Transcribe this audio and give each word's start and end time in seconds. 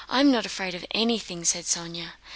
"I'm 0.09 0.31
not 0.31 0.47
afraid 0.47 0.73
of 0.73 0.83
anything," 0.95 1.45
said 1.45 1.65
Sónya. 1.65 2.13